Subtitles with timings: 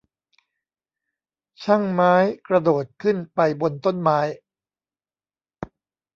[1.63, 2.15] ช่างตัดไม้
[2.47, 4.19] กระโดดขึ้นไปบนต้นไม้